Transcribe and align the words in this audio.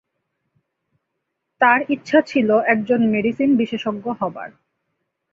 তার 1.61 1.79
ইচ্ছা 1.89 2.19
ছিল 2.21 2.49
একজন 2.65 2.99
মেডিসিন 3.05 3.49
বিশেষজ্ঞ 3.57 4.05
হবার। 4.19 4.49